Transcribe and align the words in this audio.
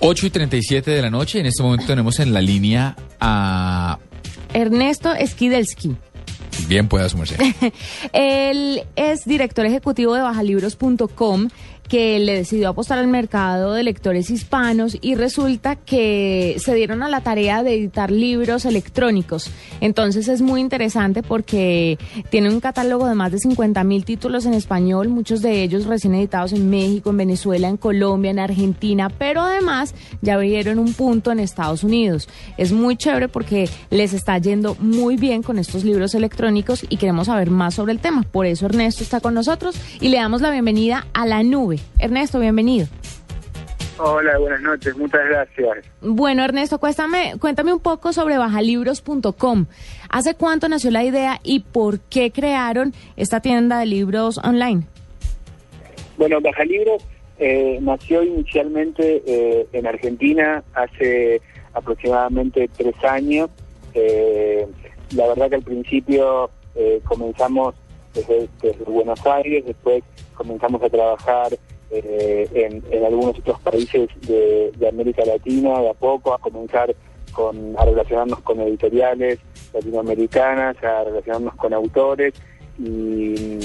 8 0.00 0.26
y 0.26 0.30
37 0.30 0.90
de 0.90 1.02
la 1.02 1.10
noche. 1.10 1.40
En 1.40 1.46
este 1.46 1.62
momento 1.62 1.86
tenemos 1.86 2.18
en 2.20 2.32
la 2.32 2.40
línea 2.40 2.96
a 3.20 3.98
Ernesto 4.52 5.10
Skidelsky. 5.24 5.96
Bien, 6.68 6.88
pueda 6.88 7.08
sumarse. 7.08 7.36
Él 8.12 8.82
es 8.96 9.24
director 9.24 9.66
ejecutivo 9.66 10.14
de 10.14 10.22
bajalibros.com 10.22 11.48
que 11.90 12.20
le 12.20 12.36
decidió 12.36 12.68
apostar 12.68 13.00
al 13.00 13.08
mercado 13.08 13.72
de 13.72 13.82
lectores 13.82 14.30
hispanos 14.30 14.96
y 15.00 15.16
resulta 15.16 15.74
que 15.74 16.54
se 16.60 16.72
dieron 16.72 17.02
a 17.02 17.08
la 17.08 17.20
tarea 17.20 17.64
de 17.64 17.74
editar 17.74 18.12
libros 18.12 18.64
electrónicos. 18.64 19.50
Entonces 19.80 20.28
es 20.28 20.40
muy 20.40 20.60
interesante 20.60 21.24
porque 21.24 21.98
tiene 22.30 22.48
un 22.48 22.60
catálogo 22.60 23.08
de 23.08 23.16
más 23.16 23.32
de 23.32 23.40
50 23.40 23.82
mil 23.82 24.04
títulos 24.04 24.46
en 24.46 24.54
español, 24.54 25.08
muchos 25.08 25.42
de 25.42 25.64
ellos 25.64 25.86
recién 25.86 26.14
editados 26.14 26.52
en 26.52 26.70
México, 26.70 27.10
en 27.10 27.16
Venezuela, 27.16 27.66
en 27.66 27.76
Colombia, 27.76 28.30
en 28.30 28.38
Argentina, 28.38 29.10
pero 29.10 29.40
además 29.42 29.92
ya 30.22 30.34
abrieron 30.34 30.78
un 30.78 30.94
punto 30.94 31.32
en 31.32 31.40
Estados 31.40 31.82
Unidos. 31.82 32.28
Es 32.56 32.70
muy 32.70 32.96
chévere 32.96 33.26
porque 33.26 33.68
les 33.90 34.12
está 34.12 34.38
yendo 34.38 34.76
muy 34.78 35.16
bien 35.16 35.42
con 35.42 35.58
estos 35.58 35.82
libros 35.82 36.14
electrónicos 36.14 36.86
y 36.88 36.98
queremos 36.98 37.26
saber 37.26 37.50
más 37.50 37.74
sobre 37.74 37.90
el 37.90 37.98
tema. 37.98 38.22
Por 38.22 38.46
eso 38.46 38.66
Ernesto 38.66 39.02
está 39.02 39.18
con 39.18 39.34
nosotros 39.34 39.74
y 40.00 40.10
le 40.10 40.18
damos 40.18 40.40
la 40.40 40.52
bienvenida 40.52 41.08
a 41.12 41.26
la 41.26 41.42
nube. 41.42 41.79
Ernesto, 41.98 42.38
bienvenido. 42.38 42.86
Hola, 44.02 44.38
buenas 44.38 44.62
noches, 44.62 44.96
muchas 44.96 45.20
gracias. 45.28 45.86
Bueno, 46.00 46.42
Ernesto, 46.42 46.78
cuéntame, 46.78 47.34
cuéntame 47.38 47.72
un 47.72 47.80
poco 47.80 48.14
sobre 48.14 48.38
bajalibros.com. 48.38 49.66
¿Hace 50.08 50.34
cuánto 50.34 50.68
nació 50.68 50.90
la 50.90 51.04
idea 51.04 51.38
y 51.42 51.60
por 51.60 52.00
qué 52.00 52.30
crearon 52.30 52.94
esta 53.16 53.40
tienda 53.40 53.78
de 53.78 53.86
libros 53.86 54.38
online? 54.38 54.84
Bueno, 56.16 56.40
Bajalibros 56.40 57.02
eh, 57.38 57.78
nació 57.82 58.22
inicialmente 58.22 59.22
eh, 59.26 59.66
en 59.72 59.86
Argentina 59.86 60.62
hace 60.74 61.42
aproximadamente 61.74 62.70
tres 62.76 62.94
años. 63.04 63.50
Eh, 63.94 64.66
la 65.14 65.26
verdad 65.28 65.50
que 65.50 65.56
al 65.56 65.62
principio 65.62 66.50
eh, 66.74 67.00
comenzamos 67.04 67.74
desde, 68.14 68.48
desde 68.62 68.84
Buenos 68.84 69.24
Aires, 69.26 69.64
después 69.66 70.02
comenzamos 70.34 70.82
a 70.82 70.88
trabajar 70.88 71.48
eh, 71.90 72.48
en, 72.54 73.04
algunos 73.04 73.38
otros 73.38 73.60
países 73.60 74.08
de, 74.22 74.88
América 74.88 75.24
Latina, 75.24 75.80
de 75.80 75.90
a 75.90 75.94
poco, 75.94 76.32
a 76.32 76.38
comenzar 76.38 76.94
con, 77.32 77.74
a 77.78 77.84
relacionarnos 77.84 78.40
con 78.40 78.60
editoriales 78.60 79.38
latinoamericanas, 79.72 80.82
a 80.82 81.04
relacionarnos 81.04 81.54
con 81.56 81.74
autores 81.74 82.34
y, 82.78 83.58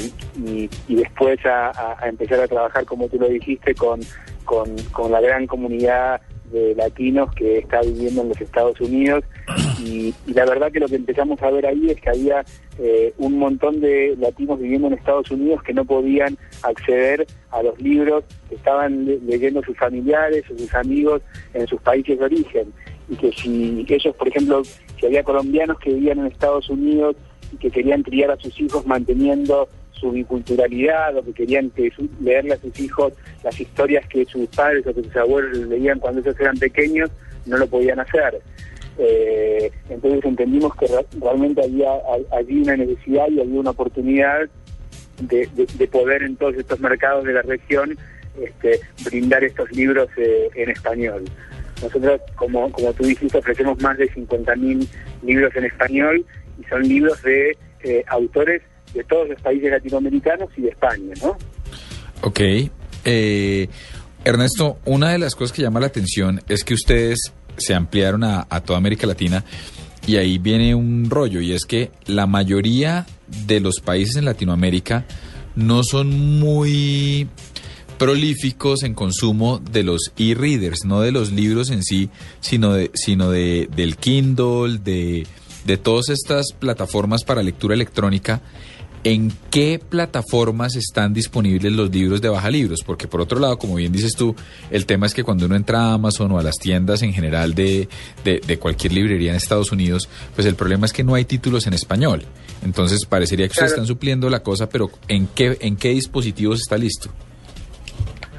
después 0.87 1.39
a, 1.45 1.97
empezar 2.03 2.39
a 2.41 2.47
trabajar, 2.47 2.85
como 2.85 3.07
tú 3.07 3.17
lo 3.19 3.27
dijiste, 3.27 3.73
con, 3.75 3.99
con 4.45 5.11
la 5.11 5.21
gran 5.21 5.47
comunidad 5.47 6.21
de 6.51 6.75
latinos 6.75 7.33
que 7.35 7.59
está 7.59 7.81
viviendo 7.81 8.21
en 8.21 8.29
los 8.29 8.41
Estados 8.41 8.79
Unidos. 8.81 9.23
Y, 9.83 10.13
la 10.27 10.45
verdad 10.45 10.71
que 10.71 10.79
lo 10.79 10.87
que 10.87 10.95
empezamos 10.95 11.41
a 11.41 11.52
ver 11.52 11.65
ahí 11.65 11.89
es 11.89 11.99
que 11.99 12.09
había 12.09 12.45
eh, 12.79 13.13
un 13.17 13.37
montón 13.37 13.79
de 13.79 14.15
latinos 14.19 14.59
viviendo 14.59 14.87
en 14.87 14.93
Estados 14.93 15.29
Unidos 15.31 15.63
que 15.63 15.73
no 15.73 15.85
podían 15.85 16.37
acceder 16.63 17.25
a 17.52 17.63
los 17.63 17.79
libros 17.81 18.23
que 18.49 18.55
estaban 18.55 19.05
leyendo 19.25 19.63
sus 19.63 19.77
familiares 19.77 20.43
o 20.52 20.57
sus 20.57 20.73
amigos 20.73 21.21
en 21.53 21.67
sus 21.67 21.81
países 21.81 22.19
de 22.19 22.25
origen. 22.25 22.73
Y 23.09 23.15
que 23.15 23.31
si 23.31 23.85
ellos, 23.87 24.15
por 24.15 24.27
ejemplo, 24.27 24.63
si 24.63 25.05
había 25.05 25.23
colombianos 25.23 25.80
que 25.80 25.93
vivían 25.93 26.19
en 26.19 26.27
Estados 26.27 26.69
Unidos 26.69 27.15
y 27.52 27.57
que 27.57 27.69
querían 27.69 28.03
criar 28.03 28.31
a 28.31 28.37
sus 28.37 28.59
hijos 28.59 28.85
manteniendo 28.85 29.69
su 30.06 30.11
biculturalidad 30.11 31.17
o 31.17 31.25
que 31.25 31.34
querían 31.34 31.72
que 31.72 31.92
leerle 32.22 32.53
a 32.53 32.58
sus 32.58 32.80
hijos 32.80 33.14
las 33.44 33.59
historias 33.59 34.06
que 34.08 34.23
sus 34.25 34.48
padres 34.50 34.86
o 34.86 34.94
que 34.94 35.02
sus 35.02 35.16
abuelos 35.16 35.58
leían 35.58 36.00
cuando 36.00 36.22
ellos 36.22 36.39
eran 36.39 36.56
pequeños, 36.58 37.09
no 37.48 37.58
lo 37.58 37.66
podían 37.66 38.00
hacer. 38.00 38.39
Eh, 39.00 39.72
entonces 39.89 40.23
entendimos 40.23 40.76
que 40.76 40.88
realmente 41.20 41.64
había 41.64 41.89
allí 42.31 42.61
una 42.61 42.78
necesidad 42.78 43.28
y 43.30 43.42
había 43.42 43.59
una 43.59 43.72
oportunidad 43.72 44.48
de, 45.21 45.88
poder 45.92 46.21
en 46.21 46.36
todos 46.36 46.55
estos 46.55 46.80
mercados 46.80 47.23
de 47.23 47.33
la 47.33 47.42
región 47.42 47.98
este, 48.39 48.80
brindar 49.05 49.44
estos 49.44 49.71
libros 49.71 50.08
eh, 50.17 50.49
en 50.54 50.70
español. 50.70 51.26
Nosotros, 51.82 52.21
como, 52.36 52.71
como 52.71 52.94
tú 52.94 53.05
dijiste, 53.05 53.39
ofrecemos 53.39 53.82
más 53.82 53.98
de 53.98 54.10
50.000 54.11 54.88
libros 55.23 55.55
en 55.55 55.65
español 55.65 56.26
y 56.61 56.64
son 56.65 56.83
libros 56.83 57.21
de 57.23 57.58
eh, 57.83 58.04
autores 58.08 58.61
de 58.95 59.04
todos 59.04 59.30
los 59.30 59.42
países 59.42 59.70
latinoamericanos 59.70 60.50
y 60.58 60.61
de 60.61 60.70
España, 60.70 61.14
¿no? 61.22 61.38
Ok. 62.22 62.39
Eh, 63.06 63.67
Ernesto, 64.23 64.80
una 64.86 65.11
de 65.11 65.20
las 65.20 65.36
cosas 65.36 65.56
que 65.56 65.61
llama 65.61 65.80
la 65.80 65.88
atención 65.88 66.42
es 66.50 66.64
que 66.64 66.73
ustedes 66.73 67.32
se 67.58 67.73
ampliaron 67.73 68.23
a, 68.23 68.45
toda 68.66 68.78
América 68.78 69.06
Latina 69.06 69.44
y 70.08 70.16
ahí 70.17 70.38
viene 70.39 70.73
un 70.76 71.10
rollo 71.10 71.42
y 71.42 71.54
es 71.54 71.66
que 71.66 71.92
la 72.06 72.26
mayoría 72.26 73.06
de 73.45 73.60
los 73.60 73.80
países 73.80 74.16
en 74.16 74.26
Latinoamérica 74.26 75.06
no 75.56 75.83
son 75.83 76.39
muy 76.39 77.27
prolíficos 77.98 78.83
en 78.83 78.94
consumo 78.94 79.60
de 79.60 79.83
los 79.83 80.12
e-readers, 80.17 80.86
no 80.86 81.02
de 81.02 81.12
los 81.12 81.32
libros 81.32 81.70
en 81.70 81.83
sí, 81.83 82.10
sino 82.42 82.73
de, 82.73 82.92
sino 82.94 83.30
de 83.30 83.70
del 83.76 83.95
Kindle, 83.95 84.80
de, 84.83 85.26
de 85.66 85.77
todas 85.77 86.10
estas 86.10 86.52
plataformas 86.54 87.23
para 87.23 87.44
lectura 87.44 87.73
electrónica 87.73 88.42
¿En 89.05 89.32
qué 89.52 89.80
plataformas 89.88 90.76
están 90.76 91.14
disponibles 91.14 91.71
los 91.71 91.92
libros 91.92 92.23
de 92.23 92.30
baja 92.30 92.49
libros? 92.49 92.82
Porque 92.83 93.08
por 93.08 93.21
otro 93.21 93.39
lado, 93.39 93.60
como 93.60 93.76
bien 93.76 93.92
dices 93.92 94.14
tú, 94.16 94.36
el 94.71 94.88
tema 94.88 95.05
es 95.05 95.14
que 95.14 95.23
cuando 95.23 95.45
uno 95.45 95.55
entra 95.55 95.80
a 95.80 95.93
Amazon 95.93 96.32
o 96.32 96.39
a 96.39 96.43
las 96.43 96.55
tiendas 96.55 97.04
en 97.04 97.14
general 97.14 97.54
de, 97.54 97.88
de, 98.23 98.58
cualquier 98.58 98.94
librería 98.94 99.30
en 99.30 99.38
Estados 99.38 99.71
Unidos, 99.71 100.10
pues 100.33 100.48
el 100.48 100.55
problema 100.55 100.88
es 100.88 100.92
que 100.92 101.04
no 101.04 101.14
hay 101.14 101.23
títulos 101.23 101.67
en 101.67 101.76
español. 101.76 102.23
Entonces 102.64 103.05
parecería 103.05 103.45
que 103.45 103.52
ustedes 103.52 103.73
están 103.73 103.86
supliendo 103.86 104.27
la 104.27 104.39
cosa, 104.39 104.70
pero 104.70 104.89
¿en 105.08 105.27
qué, 105.27 105.55
en 105.61 105.77
qué 105.77 105.89
dispositivos 105.89 106.61
está 106.61 106.76
listo? 106.76 107.11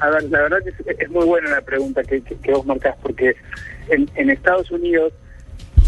A 0.01 0.09
ver, 0.09 0.25
la 0.25 0.41
verdad 0.41 0.57
que 0.65 1.01
es, 1.01 1.09
muy 1.09 1.25
buena 1.25 1.49
la 1.49 1.61
pregunta 1.61 2.03
que, 2.03 2.21
que, 2.21 2.51
vos 2.51 2.65
marcás, 2.65 2.97
porque 3.01 3.37
en, 3.87 4.09
en 4.15 4.29
Estados 4.31 4.69
Unidos 4.69 5.13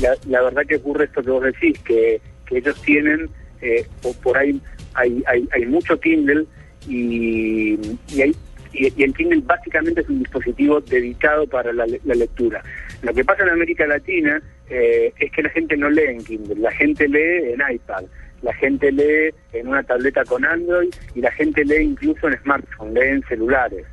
la, 0.01 0.16
la, 0.29 0.41
verdad 0.41 0.62
que 0.66 0.78
ocurre 0.78 1.03
esto 1.03 1.22
que 1.22 1.31
vos 1.31 1.44
decís, 1.44 1.78
que, 1.79 2.22
que 2.45 2.59
ellos 2.59 2.81
tienen 2.81 3.29
eh, 3.61 3.85
por 4.23 4.37
ahí 4.37 4.59
hay, 4.93 5.23
hay, 5.27 5.47
hay 5.51 5.65
mucho 5.65 5.99
Kindle 5.99 6.45
y, 6.87 7.79
y, 8.09 8.21
hay, 8.21 8.35
y, 8.73 9.03
el 9.03 9.13
Kindle 9.13 9.41
básicamente 9.45 10.01
es 10.01 10.09
un 10.09 10.19
dispositivo 10.19 10.81
dedicado 10.81 11.47
para 11.47 11.73
la, 11.73 11.85
lectura. 11.85 12.63
Lo 13.01 13.13
que 13.13 13.23
pasa 13.23 13.43
en 13.43 13.49
América 13.49 13.85
Latina 13.87 14.41
eh, 14.69 15.13
es 15.19 15.31
que 15.31 15.43
la 15.43 15.49
gente 15.49 15.77
no 15.77 15.89
lee 15.89 16.07
en 16.07 16.23
Kindle, 16.23 16.55
la 16.55 16.71
gente 16.71 17.07
lee 17.07 17.53
en 17.53 17.61
iPad, 17.73 18.05
la 18.41 18.53
gente 18.53 18.91
lee 18.91 19.33
en 19.53 19.67
una 19.67 19.83
tableta 19.83 20.23
con 20.25 20.45
Android 20.45 20.89
y 21.15 21.21
la 21.21 21.31
gente 21.31 21.65
lee 21.65 21.83
incluso 21.83 22.27
en 22.27 22.39
smartphone, 22.41 22.93
lee 22.93 23.07
en 23.07 23.23
celulares. 23.27 23.85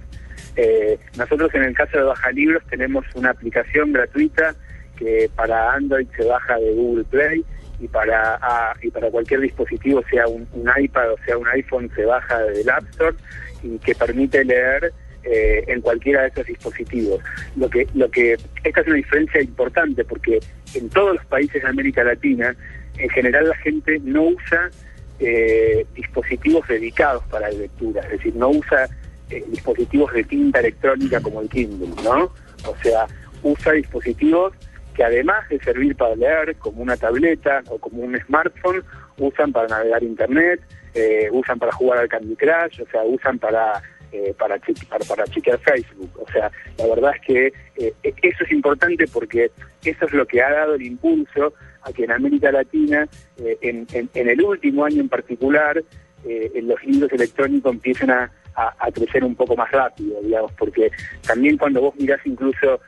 Eh, 0.57 0.99
nosotros 1.19 1.55
en 1.55 1.65
el 1.65 1.75
caso 1.75 1.99
de 1.99 2.05
Baja 2.05 2.33
Libros 2.33 2.63
tenemos 2.71 3.05
una 3.15 3.31
aplicación 3.31 3.93
gratuita 3.93 4.55
que 4.97 5.29
para 5.35 5.75
Android 5.75 6.07
se 6.17 6.25
baja 6.25 6.59
de 6.59 6.73
Google 6.73 7.05
Play 7.05 7.45
y 7.81 7.89
para 7.89 8.39
y 8.83 8.91
para 8.91 9.11
cualquier 9.11 9.41
dispositivo, 9.41 10.03
sea 10.11 10.27
un, 10.27 10.47
iPad 10.79 11.13
o 11.13 11.19
sea 11.25 11.37
un 11.37 11.47
iPhone, 11.49 11.91
se 11.95 12.05
baja 12.05 12.43
del 12.45 12.69
App 12.69 12.85
Store 12.91 13.17
y 13.63 13.79
que 13.79 13.95
permite 13.95 14.45
leer 14.45 14.93
eh, 15.25 15.65
en 15.67 15.81
cualquiera 15.81 16.23
de 16.23 16.29
esos 16.29 16.47
dispositivos. 16.47 17.21
Lo 17.57 17.69
que, 17.69 17.87
lo 17.95 18.11
que 18.11 18.37
esta 18.65 18.81
es 18.81 18.87
una 18.87 18.97
diferencia 18.97 19.43
importante 19.43 20.05
porque 20.05 20.41
en 20.75 20.89
todos 20.91 21.17
los 21.17 21.27
países 21.27 21.63
de 21.63 21.69
América 21.69 22.05
Latina, 22.05 22.55
en 22.99 23.09
general 23.11 23.49
la 23.49 23.57
gente 23.57 23.99
no 24.03 24.23
usa 24.25 24.71
eh, 25.19 25.87
dispositivos 25.95 26.67
dedicados 26.69 27.25
para 27.25 27.51
lectura, 27.51 28.03
es 28.03 28.11
decir, 28.11 28.37
no 28.37 28.51
usa 28.51 28.89
eh, 29.31 29.43
dispositivos 29.49 30.13
de 30.13 30.25
tinta 30.25 30.61
electrónica 30.61 31.21
como 31.21 31.41
el 31.41 31.49
Kindle, 31.49 31.89
¿no? 32.05 32.31
O 32.65 32.77
sea, 32.83 33.07
usa 33.43 33.73
dispositivos 33.73 34.53
que 34.97 35.05
además 35.05 35.47
de 35.51 35.59
servir 35.61 35.95
para 35.95 36.17
leer 36.17 36.57
como 36.57 36.83
una 36.83 36.97
tableta 36.97 37.63
o 37.69 37.79
como 37.79 38.03
un 38.03 38.19
smartphone, 38.19 38.83
usan 39.19 39.53
para 39.53 39.69
navegar 39.69 40.03
internet, 40.03 40.61
eh, 40.95 41.29
usan 41.31 41.59
para 41.59 41.73
jugar 41.73 41.99
al 41.99 42.09
Candy 42.09 42.35
Crush, 42.35 42.81
o 42.81 42.87
sea, 42.91 43.03
usan 43.05 43.39
para 43.39 43.83
eh, 44.13 44.35
para, 44.39 44.59
para, 45.07 45.25
chequear 45.25 45.59
Facebook. 45.59 46.11
O 46.19 46.31
sea, 46.33 46.51
la 46.79 46.87
verdad 46.87 47.13
es 47.17 47.21
que 47.27 47.53
eh, 47.77 47.93
eso 48.23 48.45
es 48.45 48.53
importante 48.53 49.05
porque 49.13 49.51
eso 49.85 50.07
es 50.07 50.13
lo 50.13 50.27
que 50.27 50.41
ha 50.41 50.51
dado 50.51 50.77
el 50.77 50.83
impulso 50.83 51.53
a 51.83 51.93
que 51.93 52.05
en 52.05 52.13
América 52.13 52.51
Latina, 52.51 53.07
en, 53.37 53.87
el 54.15 54.43
último 54.43 54.85
año 54.85 55.01
en 55.03 55.09
particular, 55.09 55.83
los 56.25 56.85
libros 56.85 57.13
electrónicos 57.13 57.73
empiecen 57.73 58.11
a, 58.11 58.33
a, 58.57 58.91
crecer 58.91 59.23
un 59.23 59.37
poco 59.37 59.55
más 59.55 59.71
rápido, 59.71 60.21
digamos, 60.21 60.51
porque 60.53 60.91
también 61.25 61.57
cuando 61.57 61.81
vos 61.83 61.95
mirás 61.97 62.21
incluso 62.25 62.81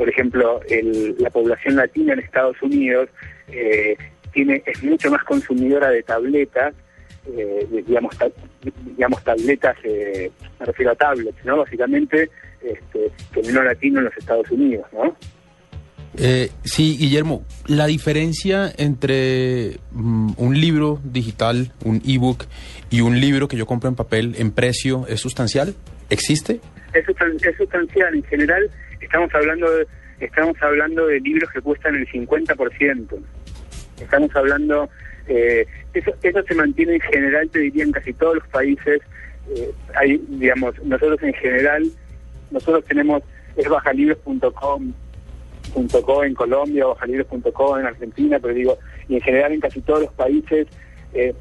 por 0.00 0.08
ejemplo, 0.08 0.62
la 1.18 1.28
población 1.28 1.76
latina 1.76 2.14
en 2.14 2.20
Estados 2.20 2.56
Unidos 2.62 3.10
eh, 3.48 3.98
tiene 4.32 4.62
es 4.64 4.82
mucho 4.82 5.10
más 5.10 5.22
consumidora 5.24 5.90
de 5.90 6.02
tabletas, 6.02 6.72
eh, 7.36 7.66
digamos, 7.86 8.16
digamos 8.96 9.22
tabletas, 9.22 9.76
eh, 9.84 10.30
me 10.58 10.64
refiero 10.64 10.92
a 10.92 10.94
tablets, 10.94 11.44
¿no? 11.44 11.58
Básicamente 11.58 12.30
este, 12.62 13.10
que 13.30 13.40
el 13.40 13.52
no 13.52 13.62
latino 13.62 13.98
en 13.98 14.06
los 14.06 14.16
Estados 14.16 14.50
Unidos, 14.50 14.86
¿no? 14.94 15.14
Eh, 16.16 16.48
sí, 16.64 16.96
Guillermo, 16.96 17.44
la 17.66 17.84
diferencia 17.86 18.72
entre 18.78 19.80
mm, 19.92 20.32
un 20.38 20.58
libro 20.58 20.98
digital, 21.04 21.72
un 21.84 22.00
ebook 22.06 22.46
y 22.88 23.02
un 23.02 23.20
libro 23.20 23.48
que 23.48 23.58
yo 23.58 23.66
compro 23.66 23.90
en 23.90 23.96
papel 23.96 24.34
en 24.38 24.50
precio 24.52 25.04
es 25.08 25.20
sustancial, 25.20 25.74
¿existe? 26.08 26.60
Es, 26.92 27.04
es 27.08 27.56
sustancial. 27.56 28.14
En 28.14 28.24
general, 28.24 28.70
estamos 29.00 29.34
hablando 29.34 29.70
de, 29.70 29.86
estamos 30.20 30.56
hablando 30.62 31.06
de 31.06 31.20
libros 31.20 31.50
que 31.52 31.60
cuestan 31.60 31.96
el 31.96 32.06
50%. 32.08 33.18
Estamos 34.00 34.34
hablando 34.34 34.88
eh, 35.28 35.66
eso, 35.94 36.12
eso 36.22 36.42
se 36.42 36.54
mantiene 36.54 36.94
en 36.94 37.00
general, 37.00 37.48
te 37.50 37.60
diría, 37.60 37.84
en 37.84 37.92
casi 37.92 38.12
todos 38.12 38.36
los 38.36 38.48
países. 38.48 39.00
Eh, 39.54 39.70
hay, 39.94 40.22
digamos, 40.28 40.74
nosotros 40.84 41.22
en 41.22 41.34
general, 41.34 41.84
nosotros 42.50 42.84
tenemos, 42.86 43.22
es 43.56 43.68
bajalibros.com 43.68 44.92
en 46.24 46.34
Colombia, 46.34 46.86
bajalibros.com 46.86 47.78
en 47.78 47.86
Argentina, 47.86 48.38
pero 48.40 48.54
digo, 48.54 48.78
y 49.08 49.14
en 49.16 49.20
general 49.20 49.52
en 49.52 49.60
casi 49.60 49.80
todos 49.80 50.02
los 50.02 50.12
países 50.14 50.66
eh, 51.14 51.32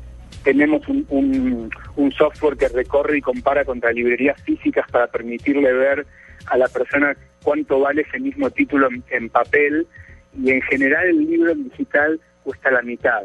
tenemos 0.44 0.88
un, 0.88 1.70
un, 1.96 2.12
software 2.12 2.58
que 2.58 2.68
recorre 2.70 3.18
y 3.18 3.22
compara 3.22 3.66
contra 3.66 3.92
librerías 3.92 4.42
físicas 4.44 4.86
para 4.92 5.08
permitirle 5.08 5.72
ver 5.74 6.06
a 6.48 6.58
la 6.58 6.68
persona 6.68 7.16
cuánto 7.44 7.80
vale 7.80 8.02
ese 8.02 8.20
mismo 8.20 8.50
título 8.50 8.90
en, 9.10 9.30
papel 9.30 9.88
y 10.42 10.52
en 10.52 10.62
general 10.64 11.08
el 11.08 11.30
libro 11.30 11.52
en 11.52 11.70
digital 11.70 12.20
cuesta 12.44 12.72
la 12.72 12.81
mitad. 12.81 13.22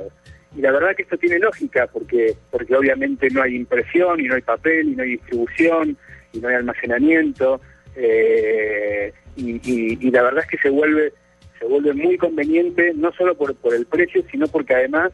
Y 0.56 0.60
la 0.60 0.70
verdad 0.70 0.94
que 0.96 1.02
esto 1.02 1.16
tiene 1.16 1.38
lógica 1.38 1.88
porque 1.92 2.34
porque 2.50 2.76
obviamente 2.76 3.28
no 3.30 3.42
hay 3.42 3.56
impresión 3.56 4.20
y 4.20 4.24
no 4.24 4.34
hay 4.34 4.42
papel 4.42 4.88
y 4.90 4.96
no 4.96 5.02
hay 5.02 5.10
distribución 5.10 5.96
y 6.32 6.38
no 6.38 6.48
hay 6.48 6.54
almacenamiento 6.56 7.60
eh, 7.96 9.12
y, 9.36 10.10
la 10.10 10.22
verdad 10.22 10.44
es 10.44 10.50
que 10.50 10.58
se 10.58 10.70
vuelve 10.70 11.12
se 11.58 11.64
vuelve 11.64 11.92
muy 11.92 12.16
conveniente 12.18 12.92
no 12.94 13.12
solo 13.12 13.34
por, 13.36 13.54
por 13.56 13.74
el 13.74 13.86
precio 13.86 14.24
sino 14.30 14.46
porque 14.46 14.74
además 14.74 15.12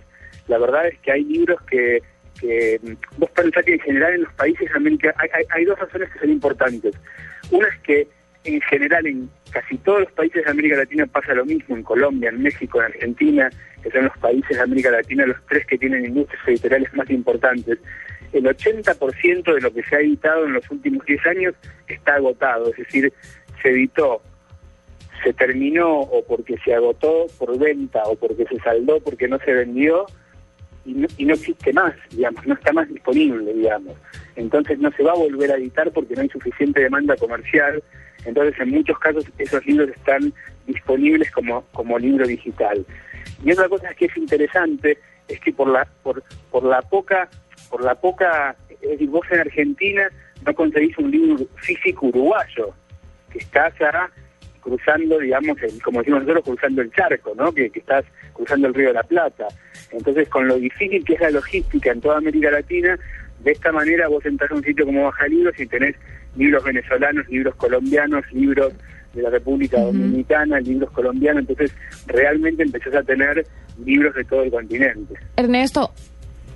la 0.50 0.58
verdad 0.58 0.88
es 0.88 0.98
que 0.98 1.12
hay 1.12 1.24
libros 1.24 1.60
que, 1.62 2.02
vos 3.16 3.30
pensás 3.30 3.64
que 3.64 3.74
en 3.74 3.80
general 3.80 4.14
en 4.14 4.22
los 4.22 4.32
países 4.34 4.68
de 4.70 4.76
América 4.76 5.14
hay, 5.18 5.28
hay, 5.32 5.44
hay 5.50 5.64
dos 5.64 5.78
razones 5.78 6.10
que 6.10 6.20
son 6.20 6.30
importantes 6.30 6.94
una 7.50 7.68
es 7.68 7.78
que 7.80 8.08
en 8.44 8.60
general 8.62 9.06
en 9.06 9.30
casi 9.52 9.76
todos 9.78 10.00
los 10.00 10.12
países 10.12 10.44
de 10.44 10.50
América 10.50 10.76
Latina 10.76 11.06
pasa 11.06 11.34
lo 11.34 11.44
mismo, 11.44 11.76
en 11.76 11.82
Colombia, 11.82 12.30
en 12.30 12.42
México, 12.42 12.80
en 12.80 12.86
Argentina, 12.86 13.50
que 13.82 13.90
son 13.90 14.04
los 14.04 14.16
países 14.18 14.56
de 14.56 14.62
América 14.62 14.90
Latina 14.90 15.26
los 15.26 15.36
tres 15.48 15.66
que 15.66 15.76
tienen 15.76 16.06
industrias 16.06 16.42
editoriales 16.46 16.94
más 16.94 17.10
importantes. 17.10 17.78
El 18.32 18.44
80% 18.44 19.54
de 19.54 19.60
lo 19.60 19.72
que 19.72 19.82
se 19.82 19.96
ha 19.96 20.00
editado 20.00 20.46
en 20.46 20.54
los 20.54 20.70
últimos 20.70 21.04
10 21.04 21.26
años 21.26 21.54
está 21.88 22.14
agotado, 22.14 22.70
es 22.70 22.76
decir, 22.76 23.12
se 23.60 23.70
editó, 23.70 24.22
se 25.24 25.32
terminó 25.32 25.98
o 25.98 26.24
porque 26.24 26.56
se 26.64 26.74
agotó 26.74 27.26
por 27.38 27.58
venta 27.58 28.04
o 28.04 28.14
porque 28.14 28.46
se 28.46 28.58
saldó 28.60 29.00
porque 29.00 29.28
no 29.28 29.38
se 29.40 29.52
vendió 29.52 30.06
y 30.90 30.94
no, 30.94 31.08
y 31.16 31.24
no 31.24 31.34
existe 31.34 31.72
más, 31.72 31.94
digamos, 32.10 32.46
no 32.46 32.54
está 32.54 32.72
más 32.72 32.88
disponible, 32.88 33.52
digamos. 33.52 33.96
Entonces 34.36 34.78
no 34.78 34.90
se 34.92 35.02
va 35.02 35.12
a 35.12 35.16
volver 35.16 35.52
a 35.52 35.56
editar 35.56 35.90
porque 35.92 36.14
no 36.14 36.22
hay 36.22 36.28
suficiente 36.28 36.80
demanda 36.80 37.16
comercial, 37.16 37.82
entonces, 38.24 38.58
en 38.60 38.70
muchos 38.70 38.98
casos, 38.98 39.24
esos 39.38 39.64
libros 39.66 39.90
están 39.90 40.32
disponibles 40.66 41.30
como, 41.30 41.62
como 41.72 41.98
libro 41.98 42.26
digital. 42.26 42.84
Y 43.44 43.52
otra 43.52 43.68
cosa 43.68 43.94
que 43.94 44.06
es 44.06 44.16
interesante 44.16 44.98
es 45.28 45.40
que 45.40 45.52
por 45.52 45.68
la, 45.68 45.86
por, 46.02 46.22
por 46.50 46.64
la 46.64 46.82
poca, 46.82 47.28
por 47.70 47.82
la 47.82 47.94
poca, 47.94 48.56
es 48.68 48.90
decir, 48.90 49.08
vos 49.08 49.26
en 49.30 49.40
Argentina 49.40 50.10
no 50.44 50.54
conseguís 50.54 50.96
un 50.98 51.10
libro 51.10 51.46
físico 51.56 52.06
uruguayo, 52.06 52.74
que 53.30 53.38
estás 53.38 53.74
cruzando, 54.60 55.18
digamos, 55.18 55.60
el, 55.62 55.80
como 55.82 56.00
decimos 56.00 56.22
nosotros, 56.22 56.44
cruzando 56.44 56.82
el 56.82 56.92
charco, 56.92 57.32
¿no? 57.34 57.52
Que, 57.52 57.70
que, 57.70 57.78
estás 57.78 58.04
cruzando 58.34 58.68
el 58.68 58.74
río 58.74 58.88
de 58.88 58.94
la 58.94 59.02
Plata. 59.02 59.46
Entonces, 59.92 60.28
con 60.28 60.46
lo 60.46 60.56
difícil 60.56 61.04
que 61.04 61.14
es 61.14 61.20
la 61.20 61.30
logística 61.30 61.90
en 61.90 62.00
toda 62.00 62.18
América 62.18 62.50
Latina, 62.50 62.98
de 63.42 63.52
esta 63.52 63.72
manera 63.72 64.08
vos 64.08 64.24
entras 64.24 64.50
a 64.50 64.54
un 64.54 64.62
sitio 64.62 64.86
como 64.86 65.04
Baja 65.04 65.26
Libros 65.26 65.58
y 65.58 65.66
tenés 65.66 65.96
libros 66.36 66.62
venezolanos, 66.62 67.28
libros 67.28 67.54
colombianos, 67.56 68.24
libros 68.32 68.72
de 69.14 69.22
la 69.22 69.30
República 69.30 69.80
Dominicana, 69.80 70.60
libros 70.60 70.90
colombianos, 70.92 71.40
entonces 71.40 71.74
realmente 72.06 72.62
empezás 72.62 72.94
a 72.94 73.02
tener 73.02 73.44
libros 73.84 74.14
de 74.14 74.24
todo 74.24 74.42
el 74.42 74.50
continente. 74.50 75.14
Ernesto, 75.36 75.90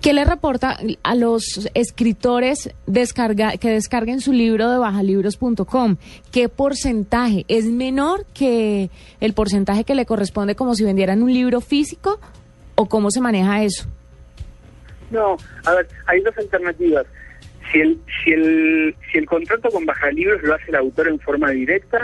¿qué 0.00 0.12
le 0.12 0.24
reporta 0.24 0.76
a 1.02 1.14
los 1.16 1.68
escritores 1.74 2.70
descarga, 2.86 3.56
que 3.56 3.70
descarguen 3.70 4.20
su 4.20 4.32
libro 4.32 4.70
de 4.70 4.78
bajalibros.com? 4.78 5.96
¿Qué 6.30 6.48
porcentaje? 6.48 7.44
¿Es 7.48 7.64
menor 7.64 8.24
que 8.34 8.90
el 9.20 9.32
porcentaje 9.32 9.84
que 9.84 9.96
le 9.96 10.06
corresponde 10.06 10.54
como 10.54 10.74
si 10.74 10.84
vendieran 10.84 11.22
un 11.22 11.32
libro 11.32 11.60
físico? 11.60 12.20
¿O 12.76 12.88
cómo 12.88 13.10
se 13.10 13.20
maneja 13.20 13.62
eso? 13.62 13.88
No, 15.10 15.36
a 15.64 15.74
ver, 15.74 15.88
hay 16.06 16.20
dos 16.20 16.36
alternativas 16.38 17.06
si 17.72 17.80
el, 17.80 17.98
si 18.22 18.32
el, 18.32 18.94
si 19.10 19.18
el 19.18 19.26
contrato 19.26 19.68
con 19.70 19.84
Baja 19.86 20.10
Libros 20.10 20.42
lo 20.42 20.54
hace 20.54 20.66
el 20.68 20.76
autor 20.76 21.08
en 21.08 21.18
forma 21.18 21.50
directa, 21.50 22.00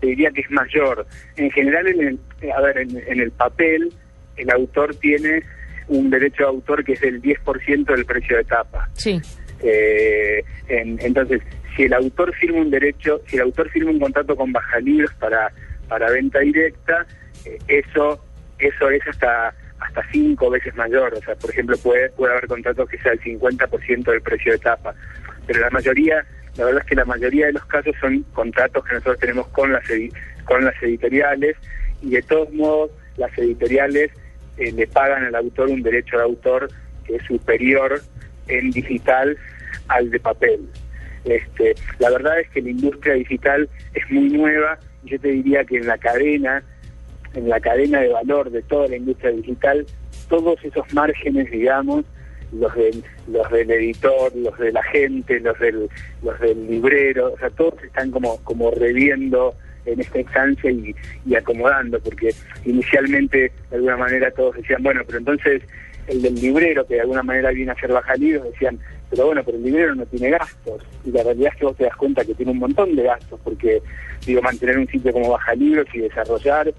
te 0.00 0.06
diría 0.06 0.30
que 0.30 0.42
es 0.42 0.50
mayor. 0.50 1.06
En 1.36 1.50
general, 1.50 1.88
en 1.88 2.00
el, 2.00 2.18
eh, 2.40 2.52
a 2.52 2.60
ver, 2.60 2.78
en, 2.78 3.20
el 3.20 3.30
papel, 3.32 3.92
el 4.36 4.50
autor 4.50 4.94
tiene 4.96 5.42
un 5.88 6.10
derecho 6.10 6.44
de 6.44 6.48
autor 6.48 6.84
que 6.84 6.92
es 6.92 7.00
del 7.00 7.20
10% 7.20 7.84
del 7.84 8.04
precio 8.04 8.36
de 8.36 8.44
tapa. 8.44 8.88
Sí. 8.94 9.20
Eh, 9.62 10.44
entonces, 10.68 11.42
si 11.76 11.84
el 11.84 11.92
autor 11.92 12.34
firma 12.34 12.60
un 12.60 12.70
derecho, 12.70 13.20
si 13.26 13.36
el 13.36 13.42
autor 13.42 13.68
firma 13.70 13.90
un 13.90 14.00
contrato 14.00 14.36
con 14.36 14.52
Baja 14.52 14.78
Libros 14.80 15.12
para, 15.14 15.52
para 15.88 16.10
venta 16.10 16.38
directa, 16.40 17.06
eh, 17.44 17.58
eso, 17.66 18.24
eso 18.58 18.90
es 18.90 19.06
hasta 19.08 19.54
hasta 19.80 20.02
cinco 20.12 20.50
veces 20.50 20.74
mayor. 20.76 21.14
O 21.14 21.20
sea, 21.20 21.34
por 21.36 21.50
ejemplo, 21.50 21.76
puede, 21.78 22.10
puede 22.10 22.32
haber 22.32 22.46
contratos 22.46 22.88
que 22.88 22.98
sea 22.98 23.12
el 23.12 23.20
50% 23.20 24.04
del 24.04 24.22
precio 24.22 24.52
de 24.52 24.58
tapa. 24.58 24.94
Pero 25.46 25.60
la 25.60 25.70
mayoría, 25.70 26.24
la 26.56 26.64
verdad 26.64 26.82
es 26.82 26.88
que 26.88 26.94
la 26.94 27.04
mayoría 27.04 27.46
de 27.46 27.52
los 27.52 27.64
casos 27.66 27.94
son 28.00 28.22
contratos 28.34 28.84
que 28.84 28.94
nosotros 28.94 29.18
tenemos 29.18 29.48
con 29.48 29.72
las, 29.72 29.84
con 30.44 30.64
las 30.64 30.80
editoriales 30.82 31.56
y 32.02 32.10
de 32.10 32.22
todos 32.22 32.52
modos 32.52 32.90
las 33.16 33.36
editoriales 33.36 34.10
eh, 34.56 34.72
le 34.72 34.86
pagan 34.86 35.24
al 35.24 35.34
autor 35.34 35.68
un 35.68 35.82
derecho 35.82 36.16
de 36.16 36.22
autor 36.22 36.68
que 37.04 37.16
es 37.16 37.22
superior 37.24 38.00
en 38.48 38.70
digital 38.70 39.36
al 39.88 40.10
de 40.10 40.20
papel. 40.20 40.68
Este, 41.24 41.74
la 41.98 42.10
verdad 42.10 42.40
es 42.40 42.48
que 42.50 42.62
la 42.62 42.70
industria 42.70 43.14
digital 43.14 43.68
es 43.94 44.10
muy 44.10 44.30
nueva 44.30 44.78
y 45.04 45.10
yo 45.10 45.20
te 45.20 45.28
diría 45.28 45.64
que 45.64 45.76
en 45.76 45.86
la 45.86 45.98
cadena 45.98 46.62
en 47.34 47.48
la 47.48 47.60
cadena 47.60 48.00
de 48.00 48.08
valor 48.08 48.50
de 48.50 48.62
toda 48.62 48.88
la 48.88 48.96
industria 48.96 49.30
digital, 49.32 49.86
todos 50.28 50.62
esos 50.64 50.92
márgenes, 50.92 51.50
digamos, 51.50 52.04
los 52.52 52.74
del, 52.74 53.04
los 53.28 53.50
del 53.50 53.70
editor, 53.70 54.34
los 54.34 54.58
de 54.58 54.72
la 54.72 54.82
gente, 54.84 55.38
los 55.40 55.58
del, 55.58 55.88
los 56.22 56.40
del 56.40 56.66
librero, 56.68 57.32
o 57.34 57.38
sea, 57.38 57.50
todos 57.50 57.82
están 57.82 58.10
como, 58.10 58.38
como 58.42 58.70
reviendo 58.72 59.54
en 59.86 60.00
esta 60.00 60.20
instancia 60.20 60.70
y, 60.70 60.94
y 61.26 61.34
acomodando, 61.34 62.00
porque 62.00 62.34
inicialmente 62.64 63.52
de 63.70 63.76
alguna 63.76 63.96
manera 63.96 64.30
todos 64.32 64.56
decían, 64.56 64.82
bueno, 64.82 65.02
pero 65.06 65.18
entonces 65.18 65.62
el 66.06 66.22
del 66.22 66.34
librero, 66.34 66.86
que 66.86 66.94
de 66.94 67.00
alguna 67.02 67.22
manera 67.22 67.50
viene 67.50 67.72
a 67.72 67.76
ser 67.76 67.92
baja 67.92 68.14
libros, 68.16 68.44
decían, 68.52 68.78
pero 69.08 69.26
bueno, 69.26 69.42
pero 69.44 69.56
el 69.56 69.64
librero 69.64 69.94
no 69.94 70.06
tiene 70.06 70.30
gastos. 70.30 70.82
Y 71.04 71.10
la 71.10 71.22
realidad 71.22 71.52
es 71.52 71.58
que 71.58 71.66
vos 71.66 71.76
te 71.76 71.84
das 71.84 71.96
cuenta 71.96 72.24
que 72.24 72.34
tiene 72.34 72.52
un 72.52 72.58
montón 72.58 72.94
de 72.94 73.02
gastos, 73.02 73.40
porque, 73.42 73.82
digo, 74.24 74.42
mantener 74.42 74.78
un 74.78 74.86
sitio 74.86 75.12
como 75.12 75.30
baja 75.30 75.54
libros 75.54 75.86
y 75.92 75.98
desarrollar 75.98 76.72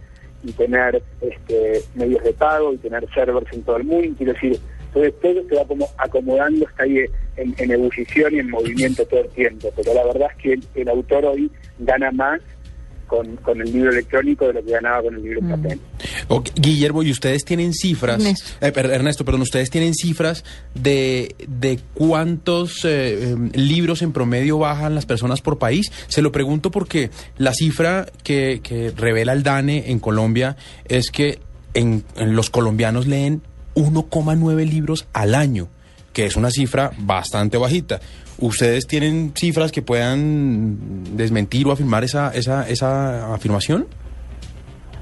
y 0.43 0.51
tener 0.53 1.01
este, 1.21 1.81
medios 1.95 2.24
de 2.24 2.33
pago 2.33 2.74
y 2.74 2.77
tener 2.77 3.07
servers 3.13 3.51
en 3.53 3.63
todo 3.63 3.77
el 3.77 3.83
mundo. 3.83 4.15
Quiero 4.17 4.33
decir, 4.33 4.60
entonces 4.88 5.13
todo 5.21 5.48
se 5.48 5.55
va 5.55 5.65
como 5.65 5.88
acomodando, 5.98 6.67
está 6.67 6.83
ahí 6.83 7.05
en, 7.38 7.55
en, 7.57 7.71
ebullición 7.71 8.33
y 8.33 8.39
en 8.39 8.50
movimiento 8.50 9.05
todo 9.05 9.21
el 9.21 9.29
tiempo. 9.29 9.69
Pero 9.75 9.93
la 9.93 10.05
verdad 10.05 10.29
es 10.31 10.43
que 10.43 10.81
el, 10.81 10.89
autor 10.89 11.25
hoy 11.25 11.50
gana 11.79 12.12
más 12.12 12.41
con, 13.07 13.38
con, 13.38 13.62
el 13.62 13.71
libro 13.71 13.91
electrónico 13.91 14.48
de 14.48 14.53
lo 14.53 14.65
que 14.65 14.71
ganaba 14.71 15.03
con 15.03 15.15
el 15.15 15.24
libro 15.24 15.41
mm. 15.41 15.50
papel. 15.50 15.79
Guillermo, 16.55 17.03
¿y 17.03 17.11
ustedes 17.11 17.43
tienen 17.43 17.73
cifras? 17.73 18.19
Ernesto. 18.19 18.51
Eh, 18.61 18.73
Ernesto, 18.75 19.25
perdón, 19.25 19.41
¿ustedes 19.41 19.69
tienen 19.69 19.93
cifras 19.93 20.43
de, 20.73 21.35
de 21.47 21.79
cuántos 21.93 22.85
eh, 22.85 23.31
em, 23.31 23.51
libros 23.53 24.01
en 24.01 24.13
promedio 24.13 24.57
bajan 24.57 24.95
las 24.95 25.05
personas 25.05 25.41
por 25.41 25.57
país? 25.57 25.91
Se 26.07 26.21
lo 26.21 26.31
pregunto 26.31 26.71
porque 26.71 27.09
la 27.38 27.53
cifra 27.53 28.07
que, 28.23 28.61
que 28.63 28.91
revela 28.91 29.33
el 29.33 29.43
DANE 29.43 29.91
en 29.91 30.00
Colombia 30.00 30.55
es 30.88 31.11
que 31.11 31.39
en, 31.73 32.03
en 32.15 32.35
los 32.35 32.50
colombianos 32.50 33.07
leen 33.07 33.41
1,9 33.75 34.69
libros 34.69 35.07
al 35.13 35.35
año, 35.35 35.67
que 36.13 36.25
es 36.25 36.35
una 36.35 36.51
cifra 36.51 36.91
bastante 36.97 37.57
bajita. 37.57 38.00
¿Ustedes 38.39 38.88
tienen 38.88 39.33
cifras 39.35 39.71
que 39.71 39.81
puedan 39.81 41.15
desmentir 41.15 41.67
o 41.67 41.71
afirmar 41.71 42.03
esa, 42.03 42.31
esa, 42.33 42.67
esa 42.67 43.33
afirmación? 43.33 43.88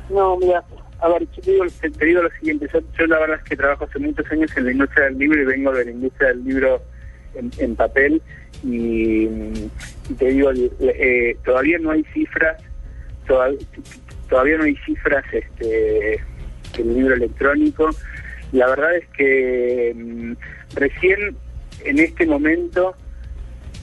No, 0.09 0.38
mira, 0.38 0.63
a 1.01 1.08
ver, 1.08 1.27
yo 1.32 1.41
te 1.41 2.06
digo, 2.06 2.24
lo 2.24 2.29
siguiente, 2.32 2.68
yo, 2.74 3.08
la 3.08 3.20
verdad 3.20 3.38
es 3.38 3.50
que 3.50 3.56
trabajo 3.56 3.86
hace 3.86 4.00
muchos 4.00 4.29
años 4.32 4.51
en 4.58 4.65
la 4.65 4.72
industria 4.72 5.06
del 5.06 5.18
libro 5.18 5.41
y 5.41 5.46
vengo 5.46 5.72
de 5.72 5.86
la 5.86 5.91
industria 5.91 6.29
del 6.29 6.44
libro 6.44 6.82
en, 7.36 7.75
papel 7.75 8.22
y, 8.63 9.27
te 10.18 10.25
digo, 10.25 10.51
eh, 10.82 11.38
todavía 11.46 11.77
no 11.79 11.91
hay 11.91 12.03
cifras, 12.13 12.62
todavía, 13.27 14.58
no 14.58 14.63
hay 14.63 14.75
cifras 14.86 15.24
este, 15.32 16.22
del 16.77 16.94
libro 16.94 17.13
electrónico. 17.13 17.89
La 18.51 18.68
verdad 18.68 18.98
es 18.98 19.08
que 19.10 19.94
mm, 19.96 20.34
recién 20.75 21.38
en 21.86 22.00
este 22.00 22.25
momento, 22.25 22.96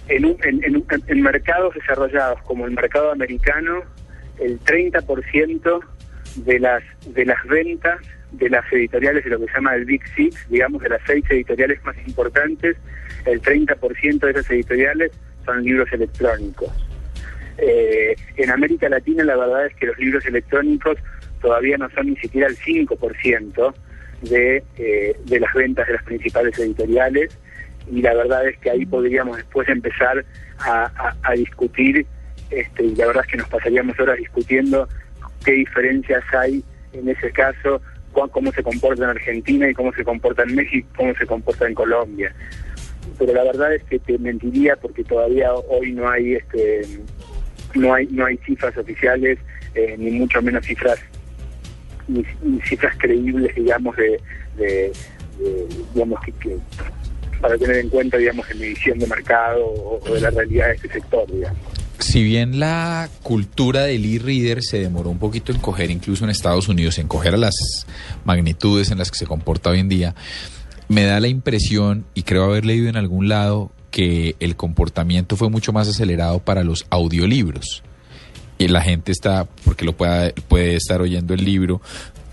en, 0.09 0.37
en, 0.43 0.85
en 1.07 1.23
mercados 1.23 1.75
desarrollados 1.75 2.43
como 2.43 2.67
el 2.67 2.73
mercado 2.73 3.11
americano, 3.13 3.85
el 4.39 4.61
30% 4.61 5.81
de 6.37 6.59
las, 6.59 6.83
de 7.07 7.25
las 7.25 7.43
ventas 7.47 8.00
de 8.33 8.50
las 8.50 8.71
editoriales 8.73 9.25
de 9.25 9.31
lo 9.31 9.38
que 9.40 9.47
se 9.47 9.52
llama 9.55 9.75
el 9.75 9.85
Big 9.85 10.02
Six, 10.14 10.49
digamos 10.50 10.83
de 10.83 10.90
las 10.90 11.00
seis 11.07 11.25
editoriales 11.31 11.83
más 11.85 11.97
importantes, 12.07 12.76
el 13.25 13.40
30% 13.40 14.19
de 14.19 14.31
esas 14.31 14.50
editoriales 14.50 15.12
son 15.45 15.62
libros 15.62 15.90
electrónicos. 15.93 16.71
Eh, 17.59 18.14
en 18.37 18.50
América 18.50 18.88
Latina 18.88 19.25
la 19.25 19.37
verdad 19.37 19.66
es 19.66 19.75
que 19.76 19.87
los 19.87 19.99
libros 19.99 20.26
electrónicos 20.26 20.99
todavía 21.40 21.78
no 21.78 21.88
son 21.90 22.09
ni 22.09 22.16
siquiera 22.16 22.49
el 22.49 22.57
5% 22.57 23.75
de, 24.23 24.62
eh, 24.76 25.16
de 25.25 25.40
las 25.40 25.55
ventas 25.55 25.87
de 25.87 25.95
las 25.95 26.02
principales 26.02 26.59
editoriales 26.59 27.38
y 27.90 28.02
la 28.02 28.14
verdad 28.14 28.47
es 28.47 28.59
que 28.59 28.71
ahí 28.71 28.85
podríamos 28.85 29.37
después 29.38 29.69
empezar 29.69 30.25
a, 30.59 31.14
a 31.23 31.33
discutir 31.33 32.07
este, 32.50 32.85
y 32.85 32.95
la 32.95 33.07
verdad 33.07 33.25
es 33.25 33.31
que 33.31 33.37
nos 33.38 33.49
pasaríamos 33.49 33.99
horas 33.99 34.19
discutiendo 34.19 34.88
qué 35.47 35.53
diferencias 35.53 36.25
hay 36.35 36.62
en 36.93 37.09
ese 37.09 37.31
caso, 37.31 37.81
cómo 38.12 38.53
se 38.53 38.62
comporta 38.62 39.05
en 39.05 39.11
Argentina 39.11 39.71
y 39.71 39.75
cómo 39.75 39.93
se 39.93 40.05
comporta 40.05 40.43
en 40.43 40.57
México, 40.57 40.88
cómo 40.97 41.15
se 41.15 41.26
comporta 41.26 41.67
en 41.69 41.75
Colombia. 41.75 42.35
Pero 43.19 43.33
la 43.33 43.45
verdad 43.45 43.75
es 43.75 43.85
que 43.85 43.99
te 44.00 44.19
mentiría 44.19 44.76
porque 44.76 45.05
todavía 45.05 45.55
hoy 45.55 45.93
no 45.93 46.09
hay 46.11 46.35
este 46.35 46.83
no 47.75 47.95
hay 47.95 48.07
no 48.09 48.26
hay 48.26 48.37
cifras 48.38 48.76
oficiales 48.76 49.38
eh, 49.75 49.95
ni 49.99 50.11
mucho 50.11 50.43
menos 50.43 50.67
cifras 50.67 50.99
cifras 52.65 52.97
creíbles 52.99 53.55
digamos 53.55 53.97
de, 53.97 54.21
digamos 55.95 56.21
que, 56.25 56.57
para 57.41 57.57
tener 57.59 57.76
en 57.76 57.88
cuenta 57.88 58.17
digamos 58.17 58.50
en 58.50 58.61
medición 58.61 58.99
de 58.99 59.07
mercado 59.07 59.67
o, 59.67 60.00
o 60.03 60.15
de 60.15 60.21
la 60.21 60.31
realidad 60.31 60.69
de 60.69 60.75
este 60.75 60.88
sector 60.88 61.31
digamos 61.31 61.75
si 61.99 62.23
bien 62.23 62.61
la 62.61 63.09
cultura 63.23 63.83
del 63.83 64.05
e-reader 64.05 64.62
se 64.62 64.79
demoró 64.79 65.11
un 65.11 65.19
poquito 65.19 65.53
en 65.53 65.59
coger, 65.59 65.91
incluso 65.91 66.25
en 66.25 66.31
Estados 66.31 66.69
Unidos, 66.69 66.99
en 66.99 67.09
coger 67.09 67.35
a 67.35 67.38
las 67.38 67.87
magnitudes 68.25 68.91
en 68.91 68.99
las 68.99 69.11
que 69.11 69.19
se 69.19 69.26
comporta 69.26 69.71
hoy 69.71 69.81
en 69.81 69.88
día, 69.88 70.15
me 70.88 71.05
da 71.05 71.21
la 71.21 71.29
impresión, 71.29 72.05
y 72.15 72.23
creo 72.23 72.45
haber 72.45 72.65
leído 72.65 72.88
en 72.88 72.97
algún 72.97 73.29
lado, 73.29 73.73
que 73.91 74.37
el 74.41 74.57
comportamiento 74.57 75.37
fue 75.37 75.49
mucho 75.49 75.73
más 75.73 75.88
acelerado 75.88 76.41
para 76.41 76.62
los 76.62 76.87
audiolibros. 76.91 77.83
Y 78.59 78.69
la 78.69 78.83
gente 78.83 79.11
está, 79.11 79.47
porque 79.65 79.85
lo 79.85 79.97
puede, 79.97 80.33
puede 80.33 80.76
estar 80.76 81.00
oyendo 81.00 81.35
el 81.35 81.45
libro 81.45 81.81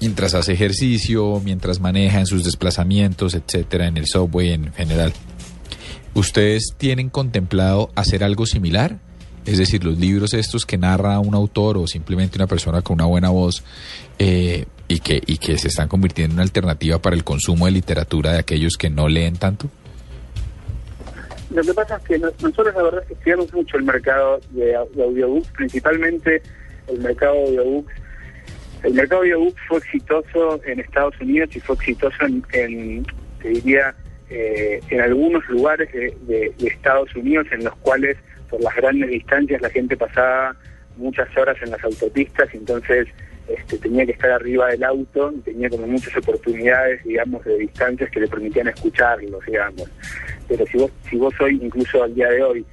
mientras 0.02 0.34
hace 0.34 0.52
ejercicio, 0.52 1.42
mientras 1.44 1.80
maneja 1.80 2.20
en 2.20 2.26
sus 2.26 2.44
desplazamientos, 2.44 3.34
etcétera, 3.34 3.88
en 3.88 3.96
el 3.96 4.08
subway 4.08 4.52
en 4.52 4.74
general. 4.74 5.14
¿Ustedes 6.14 6.74
tienen 6.78 7.10
contemplado 7.10 7.92
hacer 7.96 8.24
algo 8.26 8.46
similar? 8.46 9.00
Es 9.46 9.58
decir, 9.58 9.84
los 9.84 10.00
libros 10.00 10.34
estos 10.34 10.66
que 10.66 10.78
narra 10.78 11.20
un 11.20 11.36
autor 11.36 11.78
o 11.78 11.86
simplemente 11.86 12.38
una 12.38 12.48
persona 12.48 12.82
con 12.82 12.96
una 12.96 13.06
buena 13.06 13.30
voz 13.30 13.64
eh, 14.18 14.66
y, 14.88 15.00
que, 15.00 15.22
y 15.26 15.38
que 15.38 15.58
se 15.58 15.68
están 15.68 15.90
convirtiendo 15.90 16.34
en 16.34 16.36
una 16.38 16.44
alternativa 16.44 17.00
para 17.00 17.16
el 17.16 17.24
consumo 17.24 17.66
de 17.66 17.72
literatura 17.72 18.32
de 18.34 18.40
aquellos 18.40 18.78
que 18.78 18.90
no 18.90 19.10
leen 19.10 19.36
tanto? 19.36 19.70
Lo 21.54 21.62
que 21.62 21.74
pasa 21.74 21.98
es 21.98 22.04
que 22.04 22.18
nosotros 22.18 22.74
la 22.74 22.84
verdad 22.84 23.02
es 23.02 23.08
que 23.08 23.14
estudiamos 23.16 23.54
mucho 23.54 23.78
el 23.78 23.84
mercado 23.84 24.40
de, 24.52 24.76
audiobooks, 24.76 25.50
principalmente 25.50 26.42
el 26.88 27.00
mercado 27.00 27.34
de 27.34 27.58
audiobooks. 27.58 27.94
El 28.84 28.94
mercado 28.94 29.22
de 29.24 29.34
audiobooks 29.34 29.62
fue 29.68 29.78
exitoso 29.80 30.62
en 30.66 30.80
Estados 30.80 31.20
Unidos 31.20 31.50
y 31.56 31.60
fue 31.60 31.76
exitoso 31.76 32.16
en, 32.26 33.06
te 33.42 33.50
diría, 33.50 33.94
eh, 34.30 34.80
en 34.90 35.02
algunos 35.02 35.48
lugares 35.50 35.92
de 35.92 36.54
Estados 36.60 37.14
Unidos 37.14 37.46
en 37.52 37.66
los 37.66 37.76
cuales 37.78 38.18
por 38.54 38.62
las 38.62 38.76
grandes 38.76 39.10
distancias 39.10 39.60
la 39.64 39.70
gente 39.72 39.98
pasaba 39.98 40.56
muchas 40.96 41.28
horas 41.36 41.58
en 41.64 41.72
las 41.72 41.84
autopistas 41.84 42.54
y 42.54 42.58
entonces 42.58 43.08
este, 43.48 43.80
tenía 43.80 44.06
que 44.06 44.12
estar 44.12 44.30
arriba 44.30 44.68
del 44.68 44.84
auto 44.84 45.34
y 45.36 45.40
tenía 45.40 45.72
como 45.72 45.88
muchas 45.88 46.16
oportunidades, 46.18 47.04
digamos, 47.04 47.44
de 47.46 47.58
distancias 47.58 48.12
que 48.12 48.20
le 48.20 48.28
permitían 48.28 48.68
escucharlos, 48.68 49.44
digamos. 49.48 49.90
Pero 50.48 50.68
si 50.68 50.78
vos, 50.78 50.92
si 51.10 51.16
vos 51.18 51.34
hoy, 51.42 51.60
incluso 51.64 52.04
al 52.04 52.14
día 52.14 52.30
de 52.30 52.44
hoy, 52.44 52.66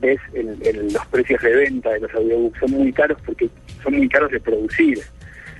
ves 0.00 0.20
los 0.32 1.06
precios 1.08 1.42
de 1.42 1.56
venta 1.56 1.90
de 1.90 2.00
los 2.00 2.14
audiobooks, 2.14 2.60
son 2.60 2.70
muy 2.70 2.92
caros 2.92 3.18
porque 3.26 3.50
son 3.82 3.96
muy 3.96 4.08
caros 4.08 4.30
de 4.30 4.38
producir 4.38 5.00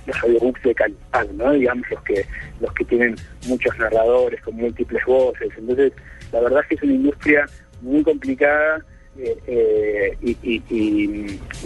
los 0.07 0.23
audiobooks 0.23 0.63
de 0.63 0.73
calidad, 0.73 1.29
¿no? 1.33 1.51
Digamos, 1.51 1.85
los 1.91 2.01
que, 2.03 2.25
los 2.61 2.73
que 2.75 2.85
tienen 2.85 3.15
muchos 3.47 3.77
narradores 3.77 4.41
con 4.41 4.55
múltiples 4.55 5.03
voces. 5.03 5.49
Entonces, 5.57 5.91
la 6.31 6.39
verdad 6.39 6.61
es 6.61 6.67
que 6.69 6.75
es 6.75 6.83
una 6.83 6.93
industria 6.93 7.45
muy 7.81 8.01
complicada 8.03 8.81
eh, 9.17 10.17
y, 10.21 10.59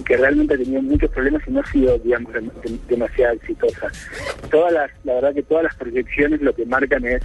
que 0.03 0.17
realmente 0.17 0.53
ha 0.53 0.81
muchos 0.81 1.09
problemas 1.09 1.41
y 1.47 1.51
no 1.51 1.61
ha 1.61 1.71
sido, 1.71 1.97
digamos, 1.99 2.31
demasiado 2.87 3.33
exitosa. 3.35 3.87
Todas 4.51 4.73
las, 4.73 4.91
la 5.03 5.15
verdad 5.15 5.33
que 5.33 5.43
todas 5.43 5.63
las 5.63 5.75
proyecciones 5.75 6.41
lo 6.41 6.53
que 6.53 6.65
marcan 6.65 7.05
es, 7.05 7.21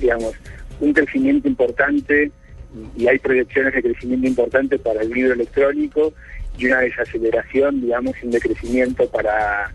digamos, 0.00 0.34
un 0.80 0.92
crecimiento 0.92 1.48
importante 1.48 2.30
y 2.96 3.06
hay 3.06 3.18
proyecciones 3.18 3.74
de 3.74 3.82
crecimiento 3.82 4.26
importante 4.26 4.78
para 4.78 5.02
el 5.02 5.10
libro 5.10 5.34
electrónico 5.34 6.12
y 6.58 6.66
una 6.66 6.80
desaceleración, 6.80 7.80
digamos, 7.80 8.14
y 8.22 8.26
un 8.26 8.32
decrecimiento 8.32 9.08
para 9.08 9.72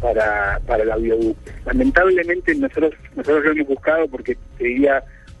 para, 0.00 0.60
para 0.64 0.84
el 0.84 0.92
audiobook. 0.92 1.36
Lamentablemente 1.66 2.54
nosotros 2.54 2.94
nosotros 3.16 3.44
lo 3.44 3.50
hemos 3.52 3.68
buscado 3.68 4.06
porque 4.08 4.36
te 4.56 4.64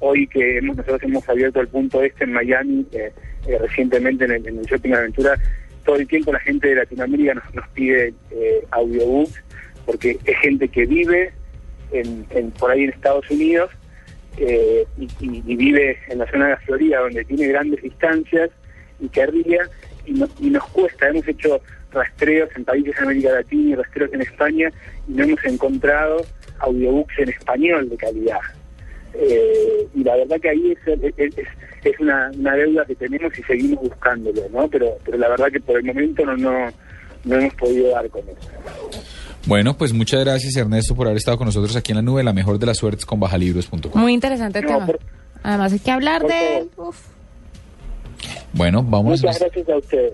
hoy 0.00 0.26
que 0.26 0.60
nosotros 0.62 1.02
hemos 1.02 1.28
abierto 1.28 1.60
el 1.60 1.68
punto 1.68 2.02
este 2.02 2.24
en 2.24 2.32
Miami, 2.32 2.86
eh, 2.92 3.12
eh, 3.46 3.58
recientemente 3.58 4.24
en 4.24 4.32
el, 4.32 4.46
en 4.46 4.58
el, 4.58 4.64
Shopping 4.66 4.92
Aventura, 4.92 5.38
todo 5.84 5.96
el 5.96 6.06
tiempo 6.06 6.32
la 6.32 6.40
gente 6.40 6.68
de 6.68 6.76
Latinoamérica 6.76 7.34
nos, 7.54 7.68
pide 7.68 8.14
eh, 8.30 8.64
audiobooks, 8.70 9.42
porque 9.86 10.18
es 10.24 10.38
gente 10.38 10.68
que 10.68 10.86
vive 10.86 11.32
en, 11.92 12.24
por 12.58 12.70
ahí 12.70 12.84
en 12.84 12.90
Estados 12.90 13.28
Unidos 13.30 13.70
y, 14.38 15.56
vive 15.56 15.98
en 16.08 16.18
la 16.18 16.30
zona 16.30 16.44
de 16.44 16.50
la 16.52 16.58
Florida, 16.58 17.00
donde 17.00 17.24
tiene 17.24 17.48
grandes 17.48 17.82
distancias 17.82 18.50
y 19.00 19.08
que 19.08 19.26
y, 20.06 20.22
y 20.40 20.50
nos 20.50 20.64
cuesta. 20.68 21.08
Hemos 21.08 21.26
hecho 21.26 21.60
rastreos 21.92 22.50
en 22.54 22.64
países 22.64 22.94
de 22.94 23.02
América 23.02 23.32
Latina 23.32 23.70
y 23.70 23.74
rastreos 23.74 24.12
en 24.12 24.22
España 24.22 24.70
y 25.08 25.12
no 25.12 25.24
hemos 25.24 25.44
encontrado 25.44 26.24
audiobooks 26.60 27.18
en 27.18 27.30
español 27.30 27.88
de 27.88 27.96
calidad. 27.96 28.40
Eh, 29.20 29.88
y 29.94 30.04
la 30.04 30.14
verdad 30.16 30.40
que 30.40 30.48
ahí 30.48 30.72
es, 30.72 31.12
es, 31.16 32.00
una, 32.00 32.30
deuda 32.30 32.84
que 32.84 32.94
tenemos 32.94 33.36
y 33.36 33.42
seguimos 33.42 33.80
buscándolo, 33.82 34.42
¿no? 34.52 34.68
Pero, 34.68 34.96
pero 35.04 35.18
la 35.18 35.28
verdad 35.28 35.48
que 35.52 35.60
por 35.60 35.76
el 35.76 35.84
momento 35.84 36.24
no, 36.24 36.36
no, 36.36 36.68
no 37.24 37.36
hemos 37.36 37.54
podido 37.54 37.90
dar 37.90 38.08
con 38.10 38.22
eso. 38.28 38.48
Bueno, 39.46 39.76
pues 39.76 39.92
muchas 39.92 40.24
gracias 40.24 40.56
Ernesto 40.56 40.94
por 40.94 41.06
haber 41.06 41.16
estado 41.16 41.36
con 41.36 41.46
nosotros 41.46 41.74
aquí 41.74 41.92
en 41.92 41.96
la 41.96 42.02
nube, 42.02 42.22
la 42.22 42.32
mejor 42.32 42.58
de 42.58 42.66
las 42.66 42.78
suertes 42.78 43.04
con 43.04 43.18
bajalibros.com. 43.18 44.00
Muy 44.00 44.12
interesante 44.12 44.60
el 44.60 44.66
tema. 44.66 44.86
Además 45.42 45.72
hay 45.72 45.78
que 45.80 45.90
hablar 45.90 46.22
de... 46.22 46.68
Bueno, 48.52 48.82
vamos. 48.82 49.22
Muchas 49.22 49.38
gracias 49.40 49.68
a 49.68 49.76
ustedes. 49.76 50.12